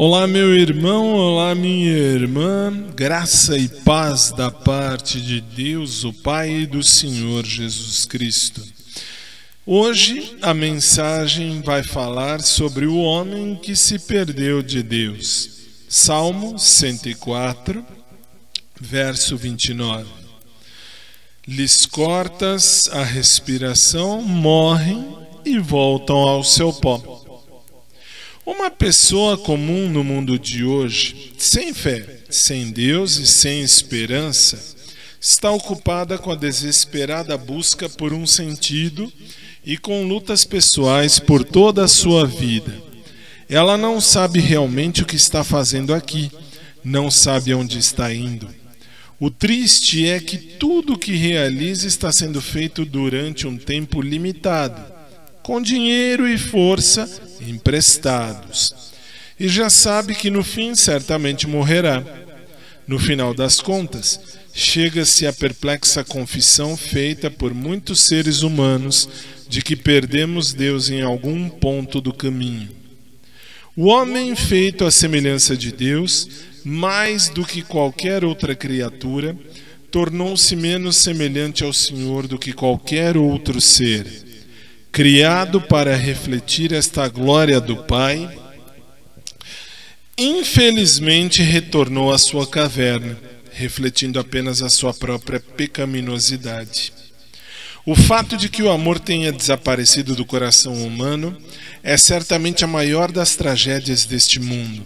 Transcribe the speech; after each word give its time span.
Olá, 0.00 0.28
meu 0.28 0.54
irmão, 0.54 1.12
olá, 1.14 1.56
minha 1.56 1.90
irmã, 1.90 2.72
graça 2.94 3.58
e 3.58 3.68
paz 3.68 4.30
da 4.30 4.48
parte 4.48 5.20
de 5.20 5.40
Deus, 5.40 6.04
o 6.04 6.12
Pai 6.12 6.52
e 6.52 6.66
do 6.66 6.84
Senhor 6.84 7.44
Jesus 7.44 8.06
Cristo. 8.06 8.62
Hoje 9.66 10.36
a 10.40 10.54
mensagem 10.54 11.60
vai 11.62 11.82
falar 11.82 12.42
sobre 12.42 12.86
o 12.86 12.96
homem 12.96 13.56
que 13.56 13.74
se 13.74 13.98
perdeu 13.98 14.62
de 14.62 14.84
Deus. 14.84 15.50
Salmo 15.88 16.56
104, 16.56 17.84
verso 18.80 19.36
29. 19.36 20.06
Lhes 21.44 21.86
cortas 21.86 22.88
a 22.92 23.02
respiração, 23.02 24.22
morrem 24.22 25.04
e 25.44 25.58
voltam 25.58 26.18
ao 26.18 26.44
seu 26.44 26.72
pó. 26.72 27.17
Uma 28.50 28.70
pessoa 28.70 29.36
comum 29.36 29.90
no 29.90 30.02
mundo 30.02 30.38
de 30.38 30.64
hoje, 30.64 31.34
sem 31.36 31.74
fé, 31.74 32.20
sem 32.30 32.70
Deus 32.70 33.18
e 33.18 33.26
sem 33.26 33.60
esperança, 33.60 34.58
está 35.20 35.50
ocupada 35.50 36.16
com 36.16 36.32
a 36.32 36.34
desesperada 36.34 37.36
busca 37.36 37.90
por 37.90 38.14
um 38.14 38.26
sentido 38.26 39.12
e 39.66 39.76
com 39.76 40.08
lutas 40.08 40.46
pessoais 40.46 41.18
por 41.18 41.44
toda 41.44 41.84
a 41.84 41.88
sua 41.88 42.26
vida. 42.26 42.72
Ela 43.50 43.76
não 43.76 44.00
sabe 44.00 44.40
realmente 44.40 45.02
o 45.02 45.06
que 45.06 45.16
está 45.16 45.44
fazendo 45.44 45.92
aqui, 45.92 46.32
não 46.82 47.10
sabe 47.10 47.52
onde 47.52 47.78
está 47.78 48.14
indo. 48.14 48.48
O 49.20 49.30
triste 49.30 50.08
é 50.08 50.18
que 50.18 50.38
tudo 50.38 50.94
o 50.94 50.98
que 50.98 51.12
realiza 51.12 51.86
está 51.86 52.10
sendo 52.10 52.40
feito 52.40 52.86
durante 52.86 53.46
um 53.46 53.58
tempo 53.58 54.00
limitado 54.00 54.96
com 55.42 55.60
dinheiro 55.60 56.26
e 56.26 56.38
força 56.38 57.27
emprestados. 57.40 58.74
E 59.38 59.48
já 59.48 59.70
sabe 59.70 60.14
que 60.14 60.30
no 60.30 60.42
fim 60.42 60.74
certamente 60.74 61.46
morrerá. 61.46 62.02
No 62.86 62.98
final 62.98 63.34
das 63.34 63.60
contas, 63.60 64.20
chega-se 64.54 65.26
à 65.26 65.32
perplexa 65.32 66.02
confissão 66.02 66.76
feita 66.76 67.30
por 67.30 67.54
muitos 67.54 68.00
seres 68.00 68.42
humanos 68.42 69.08
de 69.48 69.62
que 69.62 69.76
perdemos 69.76 70.52
Deus 70.52 70.90
em 70.90 71.02
algum 71.02 71.48
ponto 71.48 72.00
do 72.00 72.12
caminho. 72.12 72.68
O 73.76 73.86
homem 73.86 74.34
feito 74.34 74.84
à 74.84 74.90
semelhança 74.90 75.56
de 75.56 75.70
Deus, 75.70 76.28
mais 76.64 77.28
do 77.28 77.44
que 77.44 77.62
qualquer 77.62 78.24
outra 78.24 78.56
criatura, 78.56 79.36
tornou-se 79.90 80.56
menos 80.56 80.96
semelhante 80.96 81.62
ao 81.62 81.72
Senhor 81.72 82.26
do 82.26 82.38
que 82.38 82.52
qualquer 82.52 83.16
outro 83.16 83.60
ser 83.60 84.27
criado 84.98 85.60
para 85.60 85.94
refletir 85.94 86.72
esta 86.72 87.06
glória 87.06 87.60
do 87.60 87.76
Pai, 87.84 88.36
infelizmente 90.18 91.40
retornou 91.40 92.12
à 92.12 92.18
sua 92.18 92.44
caverna, 92.44 93.16
refletindo 93.52 94.18
apenas 94.18 94.60
a 94.60 94.68
sua 94.68 94.92
própria 94.92 95.38
pecaminosidade. 95.38 96.92
O 97.86 97.94
fato 97.94 98.36
de 98.36 98.48
que 98.48 98.60
o 98.60 98.72
amor 98.72 98.98
tenha 98.98 99.30
desaparecido 99.30 100.16
do 100.16 100.24
coração 100.24 100.74
humano 100.84 101.40
é 101.80 101.96
certamente 101.96 102.64
a 102.64 102.66
maior 102.66 103.12
das 103.12 103.36
tragédias 103.36 104.04
deste 104.04 104.40
mundo. 104.40 104.82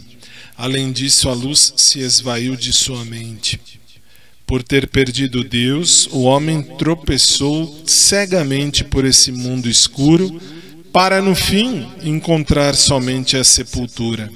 Além 0.59 0.93
disso, 0.93 1.31
a 1.31 1.33
luz 1.33 1.73
se 1.75 2.01
esvaiu 2.01 2.55
de 2.55 2.71
sua 2.71 3.03
mente. 3.03 3.59
Por 4.53 4.63
ter 4.63 4.87
perdido 4.87 5.43
Deus, 5.43 6.07
o 6.13 6.25
homem 6.25 6.63
tropeçou 6.63 7.83
cegamente 7.87 8.85
por 8.85 9.03
esse 9.03 9.33
mundo 9.33 9.67
escuro, 9.67 10.39
para 10.93 11.23
no 11.23 11.35
fim 11.35 11.91
encontrar 12.03 12.75
somente 12.75 13.35
a 13.35 13.45
sepultura. 13.45 14.31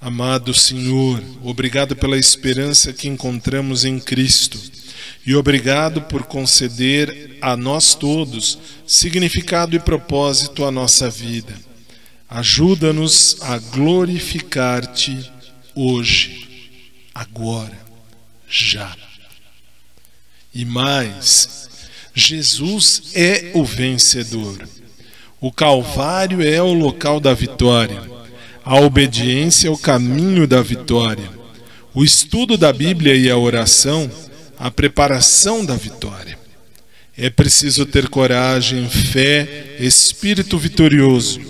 Amado 0.00 0.54
Senhor, 0.54 1.20
obrigado 1.42 1.96
pela 1.96 2.16
esperança 2.16 2.92
que 2.92 3.08
encontramos 3.08 3.84
em 3.84 3.98
Cristo 3.98 4.60
e 5.26 5.34
obrigado 5.34 6.02
por 6.02 6.22
conceder 6.22 7.38
a 7.42 7.56
nós 7.56 7.96
todos 7.96 8.60
significado 8.86 9.74
e 9.74 9.80
propósito 9.80 10.64
à 10.64 10.70
nossa 10.70 11.10
vida. 11.10 11.52
Ajuda-nos 12.30 13.38
a 13.40 13.58
glorificar-te 13.58 15.32
hoje, 15.74 16.70
agora 17.12 17.85
já. 18.48 18.96
E 20.54 20.64
mais, 20.64 21.68
Jesus 22.14 23.10
é 23.14 23.50
o 23.54 23.64
vencedor. 23.64 24.66
O 25.40 25.52
Calvário 25.52 26.42
é 26.42 26.62
o 26.62 26.72
local 26.72 27.20
da 27.20 27.34
vitória. 27.34 28.02
A 28.64 28.80
obediência 28.80 29.68
é 29.68 29.70
o 29.70 29.76
caminho 29.76 30.46
da 30.46 30.62
vitória. 30.62 31.30
O 31.94 32.02
estudo 32.02 32.56
da 32.56 32.72
Bíblia 32.72 33.14
e 33.14 33.30
a 33.30 33.36
oração, 33.36 34.10
a 34.58 34.70
preparação 34.70 35.64
da 35.64 35.74
vitória. 35.74 36.38
É 37.16 37.30
preciso 37.30 37.86
ter 37.86 38.08
coragem, 38.08 38.88
fé, 38.88 39.76
espírito 39.78 40.58
vitorioso. 40.58 41.40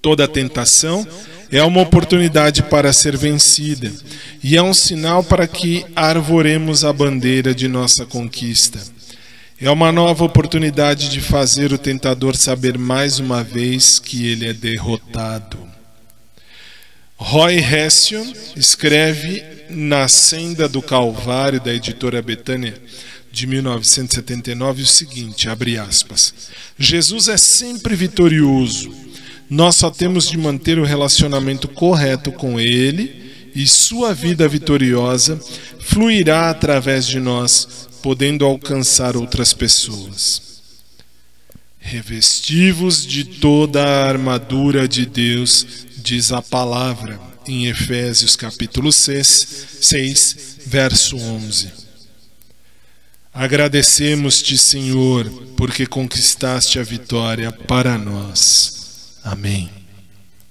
Toda 0.00 0.28
tentação 0.28 1.06
é 1.52 1.62
uma 1.62 1.82
oportunidade 1.82 2.62
para 2.62 2.94
ser 2.94 3.14
vencida 3.14 3.92
e 4.42 4.56
é 4.56 4.62
um 4.62 4.72
sinal 4.72 5.22
para 5.22 5.46
que 5.46 5.84
arvoremos 5.94 6.82
a 6.82 6.90
bandeira 6.90 7.54
de 7.54 7.68
nossa 7.68 8.06
conquista. 8.06 8.80
É 9.60 9.70
uma 9.70 9.92
nova 9.92 10.24
oportunidade 10.24 11.10
de 11.10 11.20
fazer 11.20 11.70
o 11.70 11.78
tentador 11.78 12.34
saber 12.34 12.78
mais 12.78 13.18
uma 13.18 13.44
vez 13.44 13.98
que 13.98 14.26
ele 14.26 14.48
é 14.48 14.54
derrotado. 14.54 15.58
Roy 17.16 17.58
Hession 17.58 18.32
escreve 18.56 19.44
na 19.68 20.08
Senda 20.08 20.66
do 20.66 20.80
Calvário 20.80 21.60
da 21.60 21.72
editora 21.72 22.22
Betânia 22.22 22.74
de 23.30 23.46
1979 23.46 24.82
o 24.82 24.86
seguinte, 24.86 25.50
abre 25.50 25.78
aspas: 25.78 26.32
Jesus 26.78 27.28
é 27.28 27.36
sempre 27.36 27.94
vitorioso 27.94 29.11
nós 29.52 29.76
só 29.76 29.90
temos 29.90 30.30
de 30.30 30.38
manter 30.38 30.78
o 30.78 30.84
relacionamento 30.84 31.68
correto 31.68 32.32
com 32.32 32.58
Ele 32.58 33.50
e 33.54 33.66
sua 33.66 34.14
vida 34.14 34.48
vitoriosa 34.48 35.38
fluirá 35.78 36.48
através 36.48 37.06
de 37.06 37.20
nós, 37.20 37.86
podendo 38.02 38.46
alcançar 38.46 39.14
outras 39.14 39.52
pessoas. 39.52 40.40
Revestivos 41.78 43.06
de 43.06 43.24
toda 43.24 43.84
a 43.84 44.08
armadura 44.08 44.88
de 44.88 45.04
Deus, 45.04 45.66
diz 45.98 46.32
a 46.32 46.40
palavra 46.40 47.20
em 47.46 47.66
Efésios 47.66 48.34
capítulo 48.34 48.90
6, 48.90 49.66
6 49.82 50.36
verso 50.64 51.18
11. 51.18 51.70
Agradecemos-te, 53.34 54.56
Senhor, 54.56 55.28
porque 55.58 55.84
conquistaste 55.84 56.78
a 56.78 56.82
vitória 56.82 57.52
para 57.52 57.98
nós. 57.98 58.81
Amém. 59.24 59.81